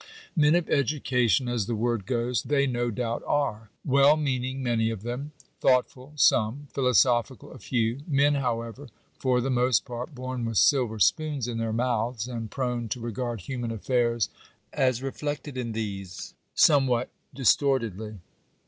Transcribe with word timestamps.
Men 0.35 0.55
of 0.55 0.67
education 0.67 1.47
(as 1.47 1.67
the 1.67 1.75
word 1.75 2.07
goes) 2.07 2.41
they 2.41 2.65
no 2.65 2.89
doubt 2.89 3.21
are; 3.27 3.69
well 3.85 4.17
meaning, 4.17 4.63
many 4.63 4.89
of 4.89 5.03
them; 5.03 5.31
thoughtful, 5.59 6.13
some; 6.15 6.67
philosophical, 6.73 7.51
a 7.51 7.59
few; 7.59 7.99
men, 8.07 8.33
however, 8.33 8.87
for 9.19 9.41
the 9.41 9.51
most 9.51 9.85
part, 9.85 10.15
born 10.15 10.43
with 10.43 10.57
silver 10.57 10.97
spoons 10.97 11.47
in 11.47 11.59
their 11.59 11.71
mouths, 11.71 12.27
and 12.27 12.49
prone 12.49 12.89
to 12.89 12.99
regard 12.99 13.41
human 13.41 13.69
affairs 13.69 14.29
as 14.73 15.03
reflected 15.03 15.55
in 15.55 15.71
these— 15.73 16.33
somewhat 16.55 17.09
dis 17.35 17.55
tortedly. 17.55 18.17